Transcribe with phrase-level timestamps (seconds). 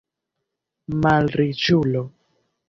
[1.03, 2.03] malriĉulo